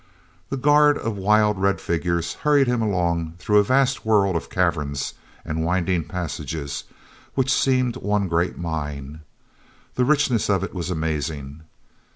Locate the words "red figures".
1.59-2.33